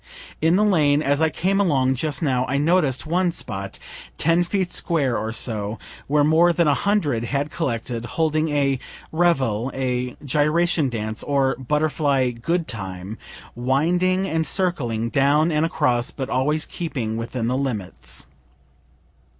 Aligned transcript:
In 0.41 0.55
the 0.55 0.63
lane 0.63 1.03
as 1.03 1.21
I 1.21 1.29
came 1.29 1.59
along 1.61 1.93
just 1.93 2.23
now 2.23 2.43
I 2.47 2.57
noticed 2.57 3.05
one 3.05 3.31
spot, 3.31 3.77
ten 4.17 4.41
feet 4.43 4.73
square 4.73 5.15
or 5.15 5.31
so, 5.31 5.77
where 6.07 6.23
more 6.23 6.51
than 6.51 6.67
a 6.67 6.73
hundred 6.73 7.25
had 7.25 7.51
collected, 7.51 8.05
holding 8.05 8.49
a 8.49 8.79
revel, 9.11 9.69
a 9.75 10.15
gyration 10.25 10.89
dance, 10.89 11.21
or 11.21 11.55
butterfly 11.57 12.31
good 12.31 12.67
time, 12.67 13.19
winding 13.53 14.25
and 14.27 14.47
circling, 14.47 15.09
down 15.11 15.51
and 15.51 15.67
across, 15.67 16.09
but 16.09 16.31
always 16.31 16.65
keeping 16.65 17.15
within 17.15 17.45
the 17.45 17.55
limits. 17.55 18.25